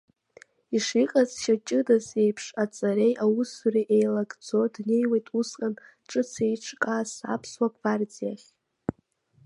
[0.75, 5.73] Ишиҟазшьа ҷыдаз еиԥш аҵареи аусуреи еилагӡо днеиуеит усҟан
[6.09, 8.47] ҿыц еиҿкааз аԥсуа гвардиахь.